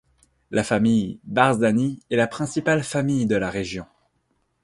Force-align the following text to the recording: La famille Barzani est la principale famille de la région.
La 0.49 0.63
famille 0.63 1.19
Barzani 1.25 1.99
est 2.09 2.15
la 2.15 2.25
principale 2.25 2.83
famille 2.83 3.27
de 3.27 3.35
la 3.35 3.51
région. 3.51 3.85